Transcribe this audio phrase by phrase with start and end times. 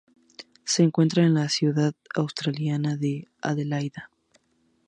[0.65, 4.09] Se encuentra en la ciudad australiana de Adelaida.